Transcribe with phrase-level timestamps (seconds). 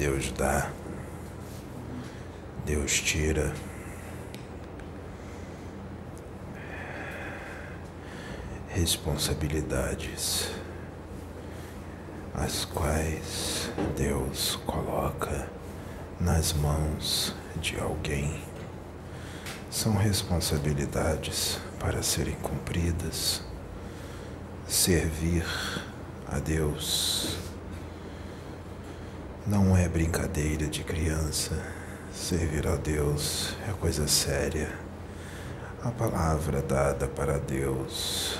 [0.00, 0.70] Deus dá,
[2.64, 3.52] Deus tira.
[8.70, 10.52] Responsabilidades,
[12.32, 15.46] as quais Deus coloca
[16.18, 18.42] nas mãos de alguém,
[19.70, 23.42] são responsabilidades para serem cumpridas.
[24.66, 25.44] Servir
[26.26, 27.49] a Deus
[29.46, 31.56] não é brincadeira de criança.
[32.12, 34.70] Servir a Deus é coisa séria.
[35.82, 38.38] A palavra dada para Deus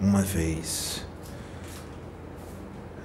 [0.00, 1.04] uma vez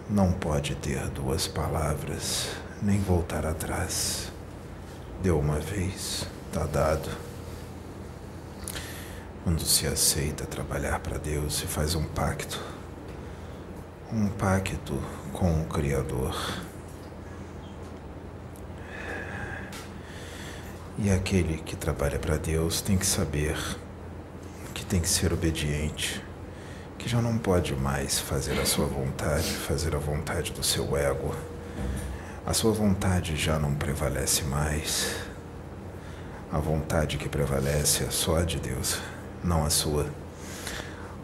[0.09, 2.50] não pode ter duas palavras
[2.81, 4.31] nem voltar atrás.
[5.22, 7.09] Deu uma vez, está dado.
[9.44, 12.59] Quando se aceita trabalhar para Deus, se faz um pacto,
[14.12, 14.97] um pacto
[15.34, 16.36] com o Criador.
[21.02, 23.58] E aquele que trabalha para Deus tem que saber
[24.73, 26.22] que tem que ser obediente,
[26.97, 31.33] que já não pode mais fazer a sua vontade, fazer a vontade do seu ego.
[32.45, 35.16] A sua vontade já não prevalece mais.
[36.52, 39.00] A vontade que prevalece é só a de Deus,
[39.41, 40.06] não a sua.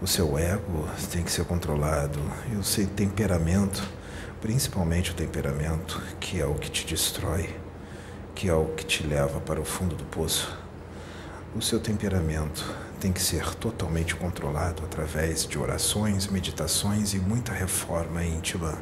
[0.02, 3.83] O seu ego tem que ser controlado e o seu temperamento,
[4.39, 7.64] principalmente o temperamento, que é o que te destrói
[8.36, 10.56] que é o que te leva para o fundo do poço.
[11.56, 12.66] O seu temperamento
[13.00, 18.78] tem que ser totalmente controlado através de orações, meditações e muita reforma íntima.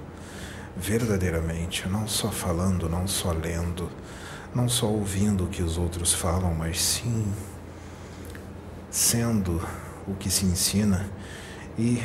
[0.75, 3.91] Verdadeiramente, não só falando, não só lendo,
[4.55, 7.31] não só ouvindo o que os outros falam, mas sim
[8.89, 9.61] sendo
[10.07, 11.07] o que se ensina
[11.77, 12.01] e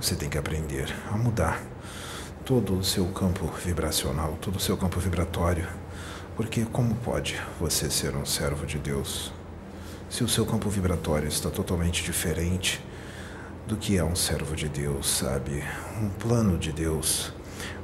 [0.00, 1.62] você tem que aprender a mudar
[2.44, 5.68] todo o seu campo vibracional, todo o seu campo vibratório
[6.36, 9.32] porque como pode você ser um servo de Deus
[10.08, 12.80] se o seu campo vibratório está totalmente diferente
[13.66, 15.64] do que é um servo de Deus, sabe?
[16.00, 17.32] Um plano de Deus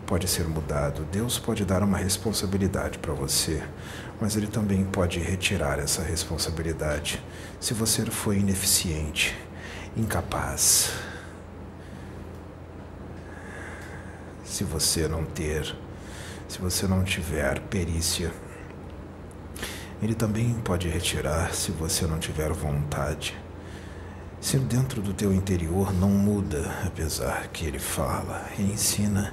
[0.06, 1.04] pode ser mudado.
[1.10, 3.60] Deus pode dar uma responsabilidade para você,
[4.20, 7.20] mas ele também pode retirar essa responsabilidade
[7.58, 9.36] se você foi ineficiente,
[9.96, 10.92] incapaz.
[14.44, 15.74] Se você não ter
[16.52, 18.30] se você não tiver perícia.
[20.02, 23.34] Ele também pode retirar se você não tiver vontade.
[24.38, 29.32] Se dentro do teu interior não muda, apesar que ele fala e ensina,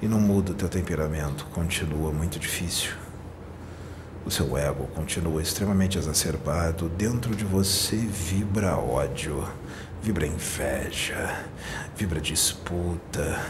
[0.00, 2.92] e não muda o teu temperamento, continua muito difícil.
[4.24, 9.44] O seu ego continua extremamente exacerbado, dentro de você vibra ódio,
[10.06, 11.36] vibra inveja,
[11.96, 13.40] vibra disputa,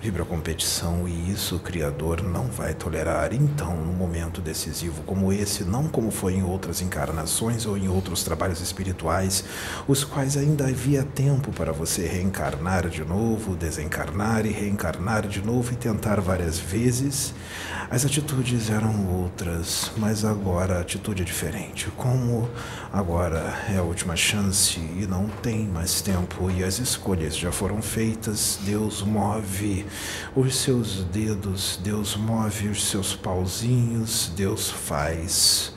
[0.00, 3.32] vibra competição e isso o Criador não vai tolerar.
[3.32, 8.24] Então, num momento decisivo como esse, não como foi em outras encarnações ou em outros
[8.24, 9.44] trabalhos espirituais,
[9.86, 15.72] os quais ainda havia tempo para você reencarnar de novo, desencarnar e reencarnar de novo
[15.72, 17.32] e tentar várias vezes,
[17.92, 21.90] as atitudes eram outras, mas agora a atitude é diferente.
[21.96, 22.48] Como
[22.92, 27.82] agora é a última chance e não tem mais tempo e as escolhas já foram
[27.82, 29.84] feitas, Deus move
[30.34, 35.74] os seus dedos, Deus move os seus pauzinhos, Deus faz.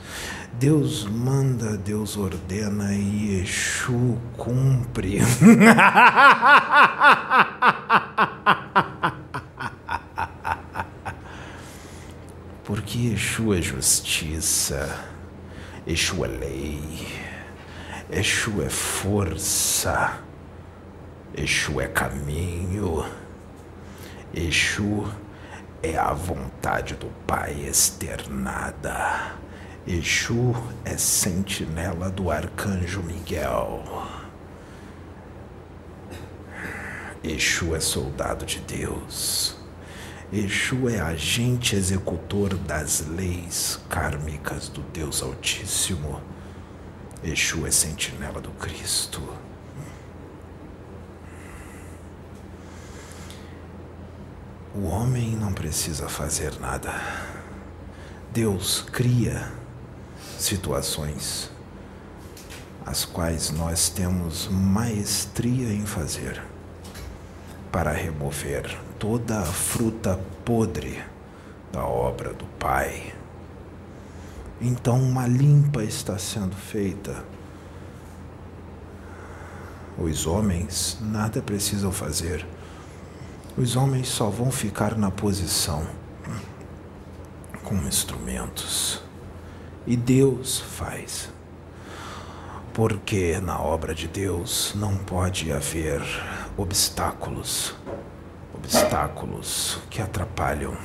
[0.58, 5.18] Deus manda, Deus ordena e Exu cumpre.
[12.64, 14.98] Porque Exu é justiça,
[15.86, 17.06] Exu é lei,
[18.08, 20.20] Exu é força,
[21.34, 23.04] Exu é caminho.
[24.32, 25.12] Exu
[25.82, 29.34] é a vontade do Pai externada.
[29.84, 30.54] Exu
[30.84, 33.82] é sentinela do arcanjo Miguel.
[37.24, 39.56] Exu é soldado de Deus.
[40.32, 46.35] Exu é agente executor das leis kármicas do Deus Altíssimo.
[47.24, 49.22] Exu é sentinela do Cristo.
[54.74, 56.92] O homem não precisa fazer nada.
[58.30, 59.50] Deus cria
[60.38, 61.50] situações
[62.84, 66.40] as quais nós temos maestria em fazer
[67.72, 71.02] para remover toda a fruta podre
[71.72, 73.15] da obra do Pai.
[74.60, 77.24] Então uma limpa está sendo feita.
[79.98, 82.46] Os homens nada precisam fazer.
[83.56, 85.86] Os homens só vão ficar na posição
[87.62, 89.02] com instrumentos.
[89.86, 91.30] E Deus faz.
[92.74, 96.02] Porque na obra de Deus não pode haver
[96.56, 97.74] obstáculos
[98.66, 100.76] obstáculos que atrapalham,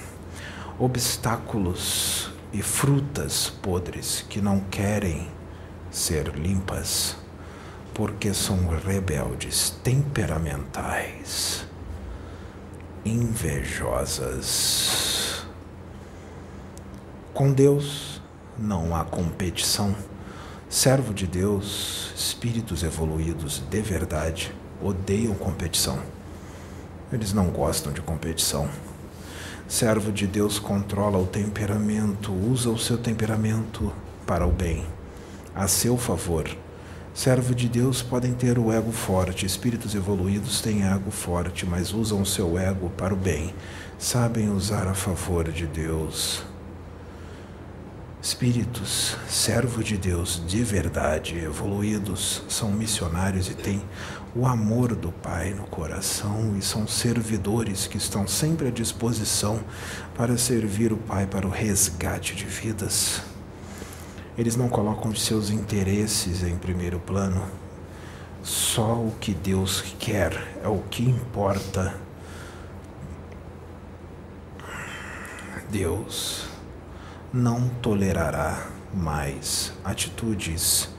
[0.78, 5.30] obstáculos e frutas podres que não querem
[5.90, 7.16] ser limpas,
[7.94, 11.66] porque são rebeldes, temperamentais,
[13.06, 14.52] invejosas.
[17.34, 18.22] Com Deus
[18.58, 19.96] não há competição.
[20.70, 26.00] Servo de Deus, espíritos evoluídos de verdade odeiam competição.
[27.12, 28.70] Eles não gostam de competição.
[29.72, 33.90] Servo de Deus controla o temperamento, usa o seu temperamento
[34.28, 34.86] para o bem,
[35.56, 36.46] a seu favor.
[37.14, 42.22] Servo de Deus podem ter o ego forte, espíritos evoluídos têm ego forte, mas usam
[42.22, 43.56] o seu ego para o bem,
[43.98, 46.51] sabem usar a favor de Deus.
[48.22, 53.82] Espíritos, servo de Deus de verdade, evoluídos, são missionários e têm
[54.36, 59.60] o amor do Pai no coração e são servidores que estão sempre à disposição
[60.14, 63.24] para servir o Pai para o resgate de vidas.
[64.38, 67.44] Eles não colocam seus interesses em primeiro plano.
[68.44, 71.96] Só o que Deus quer é o que importa.
[75.72, 76.51] Deus
[77.34, 80.90] não tolerará mais atitudes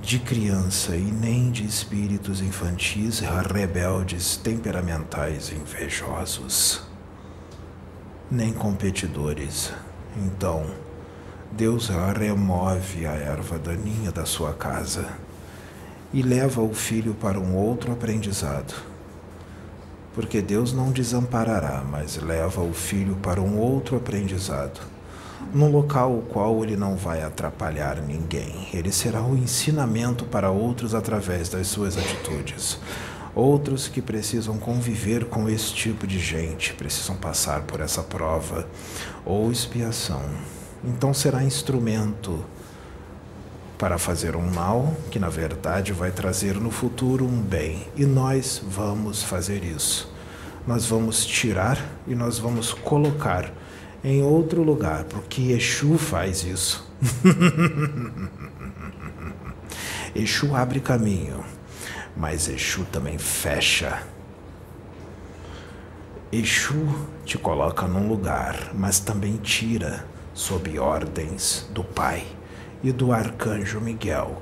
[0.00, 6.82] de criança e nem de espíritos infantis rebeldes, temperamentais, invejosos,
[8.30, 9.70] nem competidores.
[10.16, 10.64] Então,
[11.52, 15.10] Deus remove a erva daninha da sua casa
[16.10, 18.74] e leva o filho para um outro aprendizado.
[20.14, 24.97] Porque Deus não desamparará, mas leva o filho para um outro aprendizado
[25.52, 28.68] num local o qual ele não vai atrapalhar ninguém.
[28.72, 32.78] Ele será um ensinamento para outros através das suas atitudes.
[33.34, 38.66] Outros que precisam conviver com esse tipo de gente, precisam passar por essa prova
[39.24, 40.22] ou expiação.
[40.84, 42.44] Então será instrumento
[43.78, 47.86] para fazer um mal que na verdade vai trazer no futuro um bem.
[47.96, 50.12] E nós vamos fazer isso.
[50.66, 53.52] Nós vamos tirar e nós vamos colocar
[54.02, 56.88] em outro lugar, porque Exu faz isso.
[60.14, 61.44] Exu abre caminho,
[62.16, 64.02] mas Exu também fecha.
[66.30, 70.04] Exu te coloca num lugar, mas também tira
[70.34, 72.26] sob ordens do Pai
[72.82, 74.40] e do Arcanjo Miguel,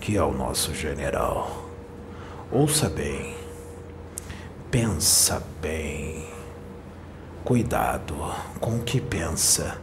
[0.00, 1.68] que é o nosso general.
[2.50, 3.36] Ouça bem,
[4.70, 6.39] pensa bem.
[7.44, 8.14] Cuidado
[8.60, 9.78] com o que pensa,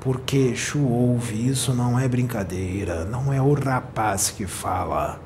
[0.00, 5.18] porque Exu ouve, isso não é brincadeira, não é o rapaz que fala.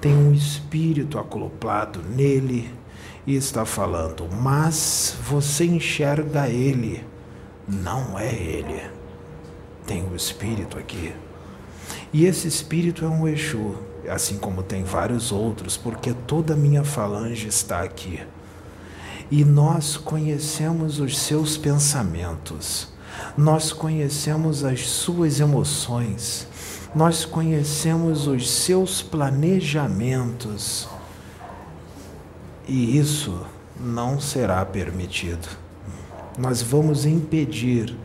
[0.00, 2.72] Tem um espírito acoplado nele
[3.26, 7.04] e está falando, mas você enxerga ele,
[7.68, 8.82] não é ele.
[9.86, 11.14] Tem o um espírito aqui.
[12.10, 13.76] E esse espírito é um Exu,
[14.08, 18.20] assim como tem vários outros, porque toda a minha falange está aqui
[19.32, 22.88] e nós conhecemos os seus pensamentos,
[23.34, 26.46] nós conhecemos as suas emoções,
[26.94, 30.86] nós conhecemos os seus planejamentos.
[32.68, 33.40] E isso
[33.80, 35.48] não será permitido.
[36.38, 37.96] Nós vamos impedir,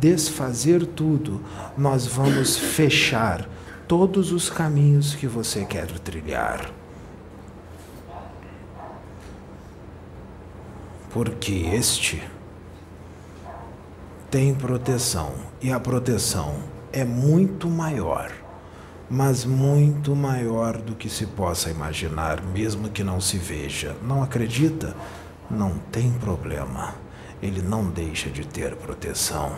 [0.00, 1.42] desfazer tudo,
[1.76, 3.46] nós vamos fechar
[3.86, 6.79] todos os caminhos que você quer trilhar.
[11.10, 12.22] Porque este
[14.30, 16.54] tem proteção e a proteção
[16.92, 18.30] é muito maior,
[19.10, 23.96] mas muito maior do que se possa imaginar, mesmo que não se veja.
[24.02, 24.96] Não acredita?
[25.50, 26.94] Não tem problema.
[27.42, 29.56] Ele não deixa de ter proteção,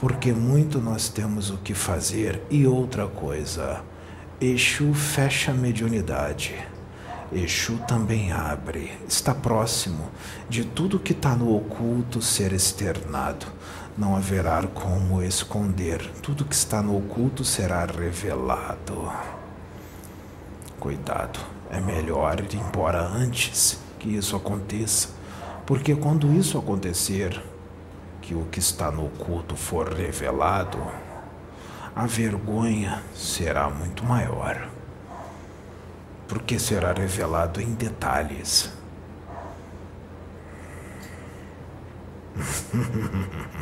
[0.00, 3.82] porque muito nós temos o que fazer e outra coisa.
[4.40, 6.56] Exu fecha a mediunidade.
[7.30, 10.10] Exu também abre, está próximo
[10.48, 13.46] de tudo que está no oculto ser externado.
[13.98, 19.12] Não haverá como esconder, tudo que está no oculto será revelado.
[20.80, 21.38] Cuidado,
[21.70, 25.08] é melhor ir embora antes que isso aconteça,
[25.66, 27.42] Porque quando isso acontecer,
[28.22, 30.78] que o que está no oculto for revelado,
[31.94, 34.77] a vergonha será muito maior.
[36.28, 38.70] Porque será revelado em detalhes.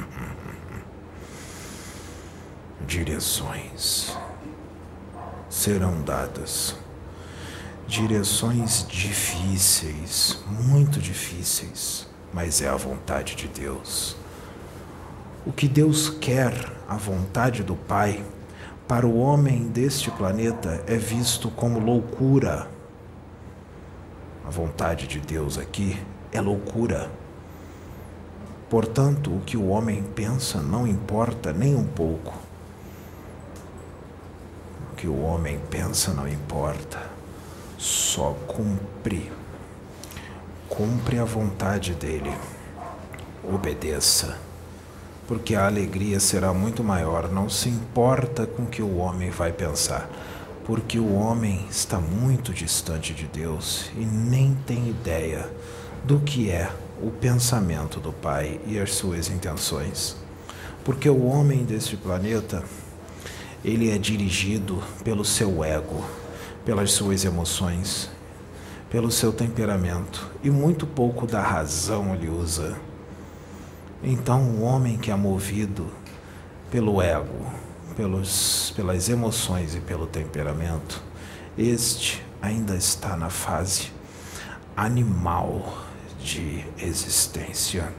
[2.87, 4.17] Direções
[5.49, 6.77] serão dadas.
[7.87, 14.17] Direções difíceis, muito difíceis, mas é a vontade de Deus.
[15.47, 16.53] O que Deus quer,
[16.89, 18.25] a vontade do Pai,
[18.89, 22.69] para o homem deste planeta é visto como loucura.
[24.47, 26.01] A vontade de Deus aqui
[26.31, 27.11] é loucura.
[28.71, 32.33] Portanto, o que o homem pensa não importa nem um pouco.
[34.93, 37.11] O que o homem pensa não importa.
[37.77, 39.33] Só cumpre.
[40.69, 42.33] Cumpre a vontade dele.
[43.43, 44.46] Obedeça
[45.27, 47.31] porque a alegria será muito maior.
[47.31, 50.09] Não se importa com o que o homem vai pensar,
[50.65, 55.51] porque o homem está muito distante de Deus e nem tem ideia
[56.05, 56.71] do que é
[57.03, 60.17] o pensamento do Pai e as suas intenções.
[60.85, 62.63] Porque o homem deste planeta,
[63.65, 66.05] ele é dirigido pelo seu ego,
[66.65, 68.09] pelas suas emoções,
[68.89, 72.77] pelo seu temperamento e muito pouco da razão ele usa
[74.09, 75.93] então, o homem que é movido
[76.71, 77.45] pelo ego,
[77.97, 81.03] pelos, pelas emoções e pelo temperamento,
[81.59, 83.91] este ainda está na fase
[84.77, 85.83] animal
[86.21, 87.93] de existência.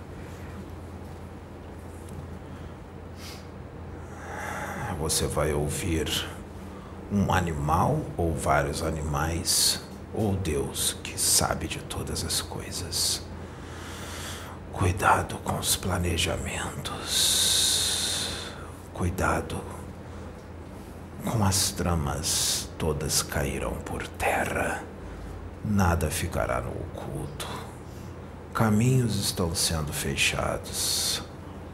[4.97, 6.25] Você vai ouvir
[7.11, 9.81] um animal ou vários animais,
[10.13, 13.26] ou Deus que sabe de todas as coisas.
[14.77, 17.01] Cuidado com os planejamentos.
[18.93, 19.59] Cuidado
[21.25, 24.83] com as tramas, todas cairão por terra.
[25.65, 27.47] Nada ficará no oculto.
[28.53, 31.23] Caminhos estão sendo fechados,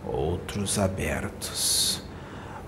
[0.05, 2.01] outros abertos.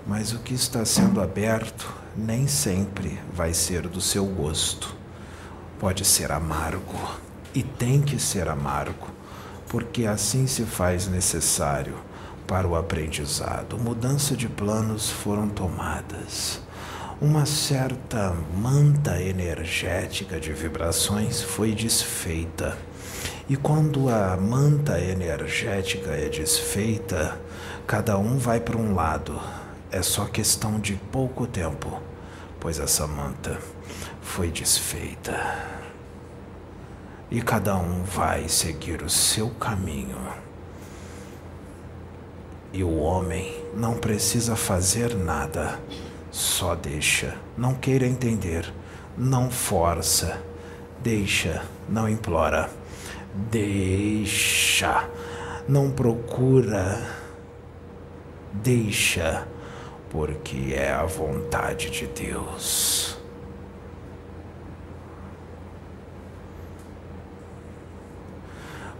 [0.06, 4.94] Mas o que está sendo aberto nem sempre vai ser do seu gosto.
[5.80, 7.18] Pode ser amargo
[7.54, 9.16] e tem que ser amargo
[9.68, 11.94] porque assim se faz necessário
[12.46, 13.78] para o aprendizado.
[13.78, 16.60] Mudança de planos foram tomadas.
[17.20, 22.76] Uma certa manta energética de vibrações foi desfeita.
[23.48, 27.38] E quando a manta energética é desfeita,
[27.86, 29.40] cada um vai para um lado.
[29.90, 32.00] É só questão de pouco tempo,
[32.60, 33.58] pois essa manta
[34.20, 35.75] foi desfeita
[37.30, 40.18] e cada um vai seguir o seu caminho.
[42.72, 45.78] E o homem não precisa fazer nada,
[46.30, 48.72] só deixa, não queira entender,
[49.16, 50.42] não força,
[51.02, 52.70] deixa, não implora,
[53.50, 55.08] deixa,
[55.68, 57.00] não procura,
[58.52, 59.46] deixa,
[60.10, 63.05] porque é a vontade de Deus.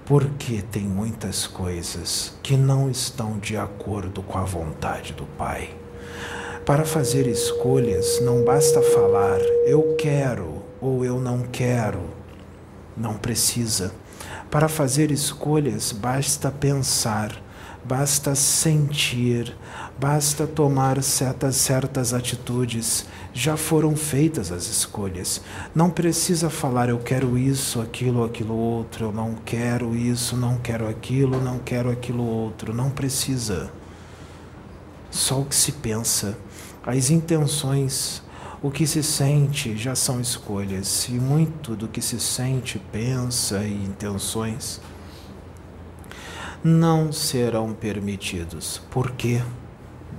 [0.07, 5.77] Porque tem muitas coisas que não estão de acordo com a vontade do Pai.
[6.65, 12.01] Para fazer escolhas, não basta falar eu quero ou eu não quero.
[12.97, 13.93] Não precisa.
[14.49, 17.33] Para fazer escolhas, basta pensar,
[17.87, 19.55] basta sentir,
[19.99, 25.41] basta tomar certas, certas atitudes já foram feitas as escolhas.
[25.73, 30.89] Não precisa falar eu quero isso, aquilo, aquilo outro, eu não quero isso, não quero
[30.89, 32.75] aquilo, não quero aquilo outro.
[32.75, 33.71] Não precisa.
[35.09, 36.37] Só o que se pensa,
[36.85, 38.21] as intenções,
[38.61, 43.73] o que se sente já são escolhas, e muito do que se sente, pensa e
[43.73, 44.81] intenções
[46.67, 48.83] não serão permitidos.
[48.91, 49.41] Por quê?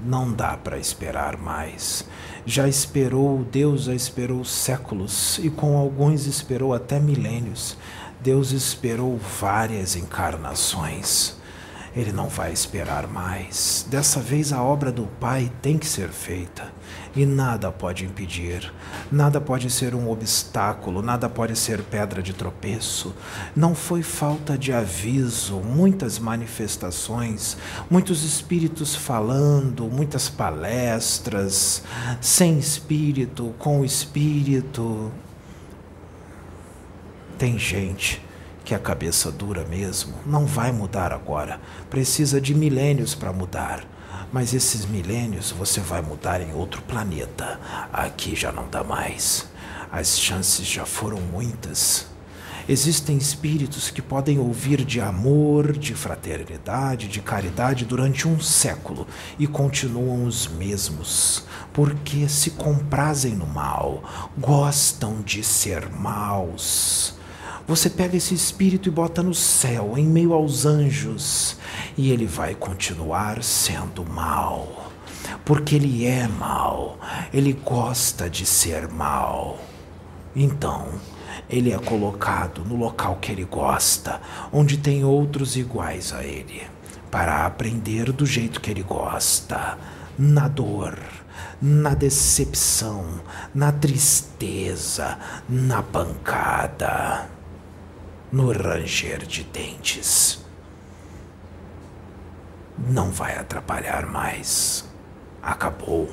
[0.06, 2.08] Não dá para esperar mais
[2.48, 7.76] já esperou, Deus já esperou séculos e com alguns esperou até milênios.
[8.22, 11.36] Deus esperou várias encarnações.
[11.98, 13.84] Ele não vai esperar mais.
[13.90, 16.72] Dessa vez a obra do Pai tem que ser feita.
[17.16, 18.72] E nada pode impedir,
[19.12, 23.16] nada pode ser um obstáculo, nada pode ser pedra de tropeço.
[23.56, 27.58] Não foi falta de aviso, muitas manifestações,
[27.90, 31.82] muitos espíritos falando, muitas palestras,
[32.22, 35.12] sem espírito, com espírito.
[37.40, 38.27] Tem gente
[38.68, 41.58] que a cabeça dura mesmo não vai mudar agora.
[41.90, 43.86] Precisa de milênios para mudar.
[44.30, 47.62] Mas esses milênios você vai mudar em outro planeta.
[47.94, 49.48] Aqui já não dá mais.
[49.90, 52.08] As chances já foram muitas.
[52.68, 59.08] Existem espíritos que podem ouvir de amor, de fraternidade, de caridade durante um século
[59.40, 64.04] e continuam os mesmos, porque se comprazem no mal,
[64.38, 67.17] gostam de ser maus.
[67.68, 71.58] Você pega esse espírito e bota no céu, em meio aos anjos,
[71.98, 74.90] e ele vai continuar sendo mal,
[75.44, 76.98] porque ele é mal,
[77.34, 79.60] ele gosta de ser mal.
[80.34, 80.88] Então,
[81.50, 86.62] ele é colocado no local que ele gosta, onde tem outros iguais a ele,
[87.12, 89.78] para aprender do jeito que ele gosta,
[90.18, 90.98] na dor,
[91.62, 93.20] na decepção,
[93.54, 95.20] na tristeza,
[95.50, 97.36] na pancada,
[98.32, 100.46] no ranger de dentes.
[102.78, 104.86] Não vai atrapalhar mais.
[105.42, 106.10] Acabou.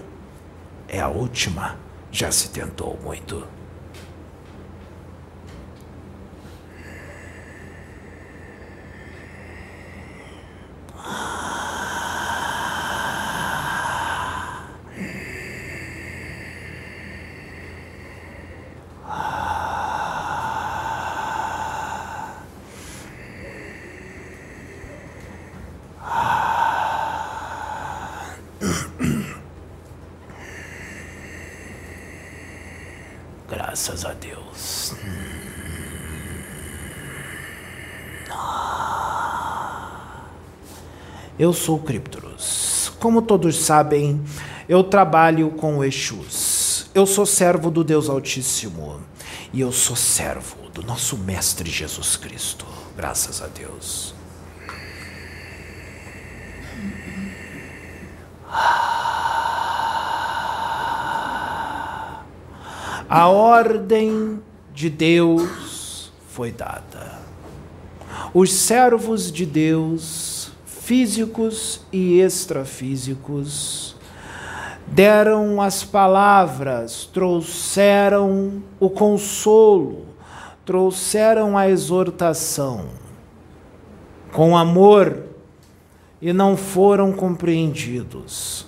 [0.89, 1.77] É a última.
[2.11, 3.54] Já se tentou muito.
[33.55, 34.95] Graças a Deus.
[41.39, 42.91] Eu sou Criptorus.
[42.99, 44.21] Como todos sabem,
[44.69, 46.87] eu trabalho com Exus.
[46.93, 49.01] Eu sou servo do Deus Altíssimo.
[49.53, 52.67] E eu sou servo do nosso Mestre Jesus Cristo.
[52.97, 54.17] Graças a Deus.
[63.17, 64.43] A ordem
[64.75, 67.21] de Deus foi dada.
[68.35, 73.95] Os servos de Deus, físicos e extrafísicos,
[74.89, 80.07] deram as palavras, trouxeram o consolo,
[80.65, 82.87] trouxeram a exortação
[84.33, 85.23] com amor
[86.21, 88.67] e não foram compreendidos.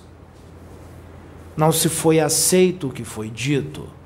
[1.57, 3.97] Não se foi aceito o que foi dito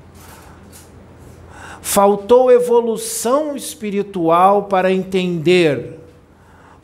[1.84, 5.98] Faltou evolução espiritual para entender.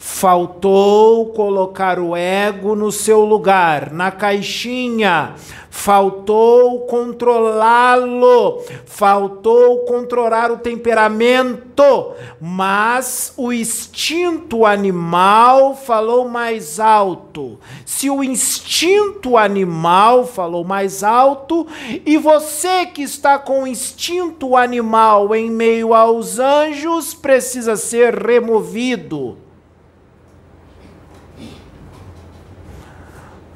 [0.00, 5.34] Faltou colocar o ego no seu lugar, na caixinha,
[5.68, 17.58] faltou controlá-lo, faltou controlar o temperamento, mas o instinto animal falou mais alto.
[17.84, 21.66] Se o instinto animal falou mais alto,
[22.06, 29.47] e você que está com o instinto animal em meio aos anjos precisa ser removido.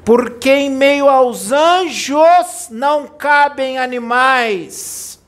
[0.05, 5.19] Porque em meio aos anjos não cabem animais.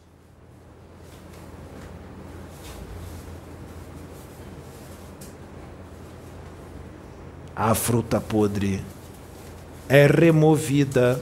[7.55, 8.83] A fruta podre
[9.87, 11.21] é removida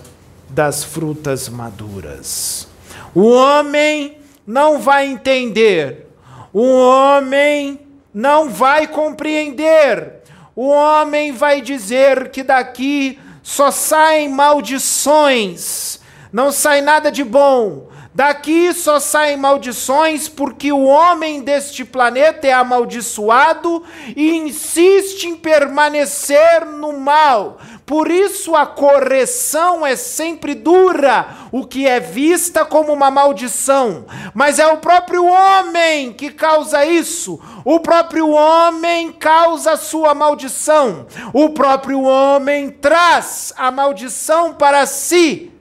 [0.50, 2.68] das frutas maduras.
[3.13, 6.08] O homem não vai entender,
[6.52, 7.80] o homem
[8.12, 10.24] não vai compreender.
[10.56, 15.99] O homem vai dizer que daqui só saem maldições,
[16.32, 17.91] não sai nada de bom.
[18.15, 23.84] Daqui só saem maldições porque o homem deste planeta é amaldiçoado
[24.15, 27.60] e insiste em permanecer no mal.
[27.93, 34.08] Por isso a correção é sempre dura, o que é vista como uma maldição.
[34.34, 37.39] Mas é o próprio homem que causa isso.
[37.63, 41.06] O próprio homem causa sua maldição.
[41.32, 45.51] O próprio homem traz a maldição para si.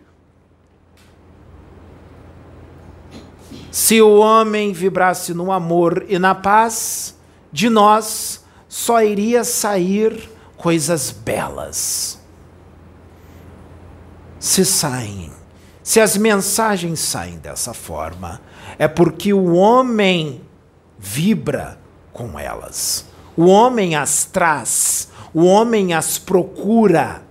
[3.70, 7.14] Se o homem vibrasse no amor e na paz,
[7.52, 12.21] de nós só iria sair coisas belas.
[14.42, 15.31] Se saem,
[15.85, 18.40] se as mensagens saem dessa forma,
[18.76, 20.40] é porque o homem
[20.98, 21.78] vibra
[22.12, 23.07] com elas.
[23.37, 27.22] O homem as traz, o homem as procura.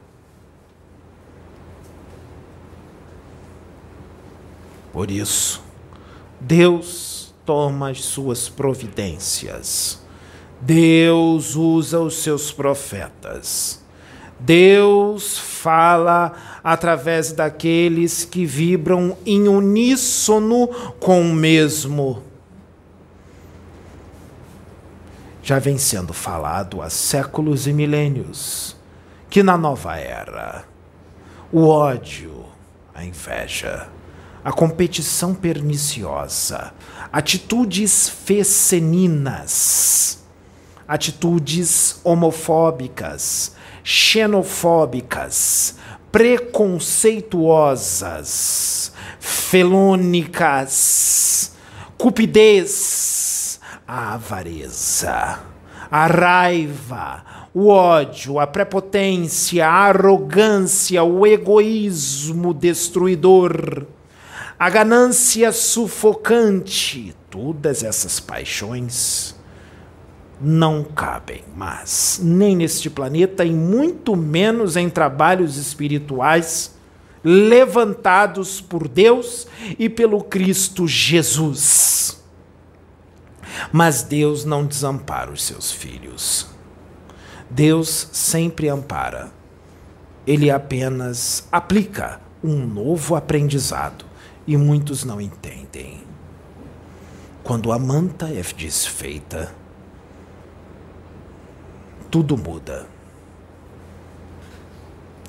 [4.94, 5.62] Por isso,
[6.40, 10.02] Deus toma as suas providências.
[10.62, 13.84] Deus usa os seus profetas.
[14.40, 20.68] Deus fala através daqueles que vibram em uníssono
[21.00, 22.24] com o mesmo.
[25.44, 28.76] Já vem sendo falado há séculos e milênios
[29.30, 30.66] que na nova era
[31.52, 32.46] o ódio,
[32.94, 33.88] a inveja,
[34.44, 36.74] a competição perniciosa,
[37.12, 39.62] atitudes feceninas,
[40.88, 45.76] atitudes homofóbicas, xenofóbicas,
[46.12, 50.72] preconceituosas, felônicas,
[51.98, 55.40] cupidez, a avareza,
[55.90, 63.86] a raiva, o ódio, a prepotência, a arrogância, o egoísmo destruidor,
[64.58, 69.36] a ganância sufocante, todas essas paixões
[70.42, 76.76] não cabem mais, nem neste planeta e muito menos em trabalhos espirituais
[77.24, 82.20] levantados por Deus e pelo Cristo Jesus.
[83.72, 86.48] Mas Deus não desampara os seus filhos.
[87.50, 89.32] Deus sempre ampara.
[90.26, 94.06] Ele apenas aplica um novo aprendizado
[94.48, 96.02] e muitos não entendem.
[97.44, 99.54] Quando a manta é desfeita,
[102.12, 102.86] tudo muda.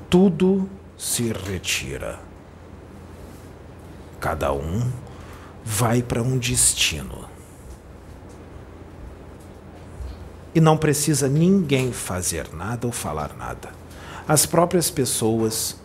[0.09, 2.19] Tudo se retira.
[4.19, 4.91] Cada um
[5.63, 7.29] vai para um destino.
[10.53, 13.71] E não precisa ninguém fazer nada ou falar nada.
[14.27, 15.77] As próprias pessoas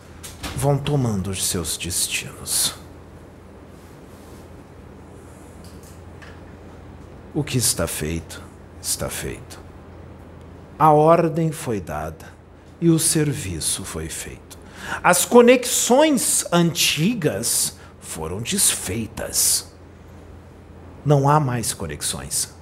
[0.55, 2.75] vão tomando os seus destinos.
[7.33, 8.43] O que está feito,
[8.81, 9.68] está feito
[10.79, 12.25] a ordem foi dada
[12.79, 14.57] e o serviço foi feito.
[15.03, 19.73] As conexões antigas foram desfeitas.
[21.05, 22.57] Não há mais conexões.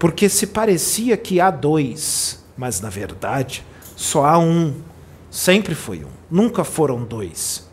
[0.00, 4.82] Porque se parecia que há dois, mas na verdade só há um.
[5.30, 6.10] Sempre foi um.
[6.30, 7.68] Nunca foram dois.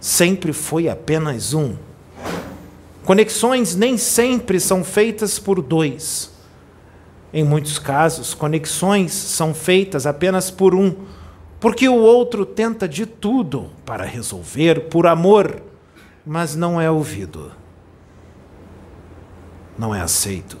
[0.00, 1.76] Sempre foi apenas um.
[3.04, 6.32] Conexões nem sempre são feitas por dois.
[7.32, 10.94] Em muitos casos, conexões são feitas apenas por um,
[11.60, 15.62] porque o outro tenta de tudo para resolver por amor,
[16.24, 17.52] mas não é ouvido,
[19.76, 20.56] não é aceito.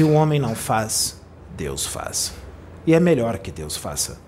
[0.00, 1.20] Se o homem não faz,
[1.54, 2.32] Deus faz.
[2.86, 4.18] E é melhor que Deus faça,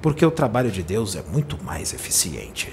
[0.00, 2.72] porque o trabalho de Deus é muito mais eficiente.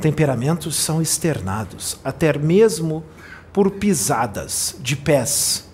[0.00, 3.04] Temperamentos são externados, até mesmo
[3.52, 5.68] por pisadas de pés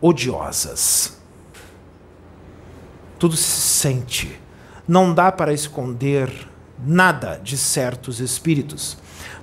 [0.00, 1.18] odiosas.
[3.18, 4.40] Tudo se sente.
[4.86, 6.30] Não dá para esconder
[6.78, 8.96] nada de certos espíritos,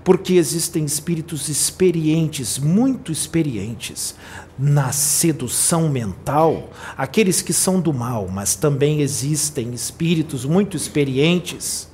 [0.04, 4.16] porque existem espíritos experientes, muito experientes,
[4.58, 11.88] na sedução mental, aqueles que são do mal, mas também existem espíritos muito experientes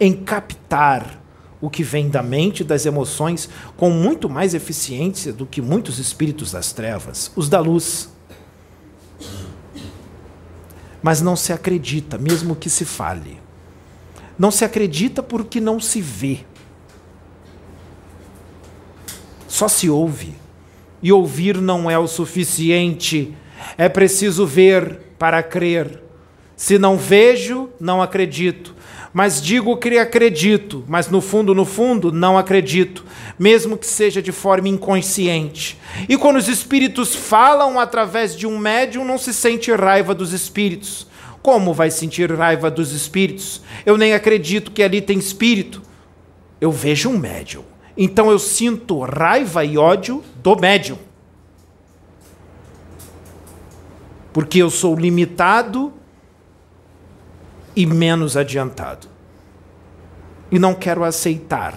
[0.00, 1.22] em captar
[1.60, 5.98] o que vem da mente e das emoções com muito mais eficiência do que muitos
[5.98, 8.10] espíritos das trevas, os da luz.
[11.02, 13.40] Mas não se acredita, mesmo que se fale.
[14.38, 16.40] Não se acredita porque não se vê.
[19.48, 20.34] Só se ouve
[21.02, 23.34] e ouvir não é o suficiente.
[23.76, 26.02] É preciso ver para crer.
[26.56, 28.74] Se não vejo, não acredito.
[29.12, 33.02] Mas digo que acredito, mas no fundo, no fundo, não acredito,
[33.38, 35.78] mesmo que seja de forma inconsciente.
[36.06, 41.06] E quando os espíritos falam através de um médium, não se sente raiva dos espíritos.
[41.40, 43.62] Como vai sentir raiva dos espíritos?
[43.86, 45.80] Eu nem acredito que ali tem espírito.
[46.60, 47.64] Eu vejo um médium.
[47.96, 50.98] Então eu sinto raiva e ódio do médium.
[54.32, 55.92] Porque eu sou limitado
[57.74, 59.06] e menos adiantado.
[60.50, 61.74] E não quero aceitar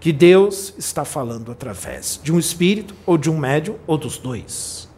[0.00, 4.89] que Deus está falando através de um espírito, ou de um médium, ou dos dois.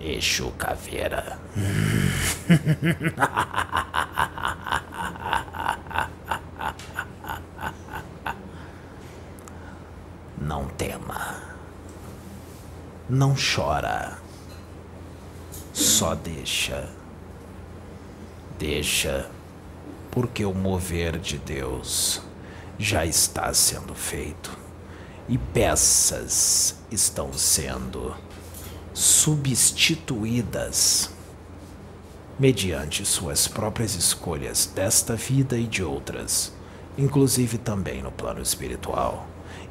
[0.00, 1.38] Exu Caveira.
[10.36, 11.36] Não tema.
[13.08, 14.19] Não chora.
[16.00, 16.88] Só deixa.
[18.58, 19.28] Deixa,
[20.10, 22.22] porque o mover de Deus
[22.78, 24.50] já está sendo feito
[25.28, 28.16] e peças estão sendo
[28.94, 31.10] substituídas
[32.38, 36.50] mediante suas próprias escolhas desta vida e de outras,
[36.96, 39.26] inclusive também no plano espiritual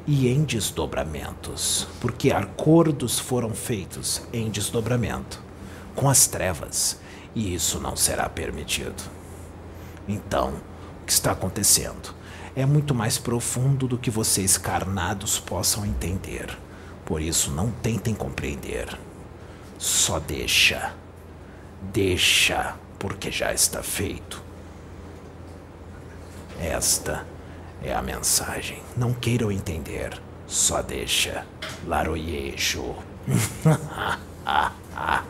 [0.06, 5.49] e em desdobramentos, porque acordos foram feitos em desdobramento
[5.94, 6.98] com as trevas
[7.34, 9.02] e isso não será permitido.
[10.08, 10.54] Então,
[11.02, 12.14] o que está acontecendo
[12.54, 16.56] é muito mais profundo do que vocês carnados possam entender.
[17.04, 18.98] Por isso, não tentem compreender.
[19.78, 20.92] Só deixa.
[21.92, 24.42] Deixa, porque já está feito.
[26.60, 27.26] Esta
[27.82, 28.82] é a mensagem.
[28.96, 30.20] Não queiram entender.
[30.46, 31.46] Só deixa.
[31.86, 32.94] Laroyejo.